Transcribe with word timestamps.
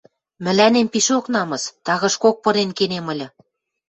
Мӹлӓнем 0.43 0.87
пишок 0.93 1.25
намыс, 1.33 1.63
тагышкок 1.85 2.35
пырен 2.43 2.69
кенем 2.77 3.05
ыльы... 3.13 3.27